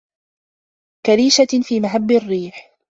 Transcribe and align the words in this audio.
كريشة 1.05 1.47
في 1.63 1.79
مهب 1.79 2.11
الريح 2.11 2.77